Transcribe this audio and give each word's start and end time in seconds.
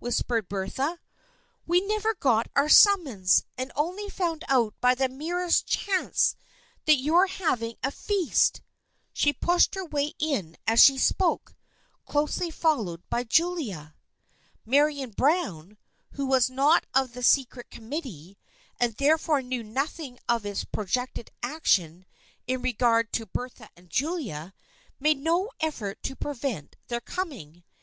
whispered 0.00 0.50
Bertha." 0.50 1.00
We 1.66 1.80
never 1.86 2.12
got 2.12 2.46
our 2.54 2.68
summons, 2.68 3.46
and 3.56 3.72
only 3.74 4.10
found 4.10 4.44
out 4.48 4.74
by 4.82 4.94
the 4.94 5.08
merest 5.08 5.66
chance 5.66 6.36
that 6.84 6.98
you 6.98 7.14
were 7.14 7.26
having 7.28 7.76
a 7.82 7.90
feast." 7.90 8.60
She 9.14 9.32
pushed 9.32 9.74
her 9.74 9.86
way 9.86 10.12
in 10.18 10.58
as 10.66 10.78
she 10.82 10.98
spoke, 10.98 11.54
closely 12.04 12.50
followed 12.50 13.02
by 13.08 13.24
Julia. 13.24 13.94
Marian 14.66 15.08
Browne, 15.12 15.78
who 16.10 16.26
was 16.26 16.50
not 16.50 16.84
of 16.92 17.14
the 17.14 17.22
secret 17.22 17.70
com 17.70 17.90
mittee, 17.90 18.36
and 18.78 18.92
therefore 18.96 19.40
knew 19.40 19.62
nothing 19.62 20.18
of 20.28 20.44
its 20.44 20.66
projected 20.66 21.30
action 21.42 22.04
in 22.46 22.60
regard 22.60 23.10
to 23.14 23.24
Bertha 23.24 23.70
and 23.74 23.88
Julia, 23.88 24.52
made 25.00 25.16
no 25.18 25.50
ef 25.60 25.76
fort 25.76 26.02
to 26.02 26.14
prevent 26.14 26.76
their 26.88 27.00
coming. 27.00 27.64